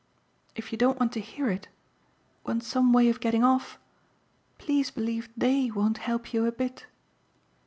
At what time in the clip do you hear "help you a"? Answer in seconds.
5.99-6.51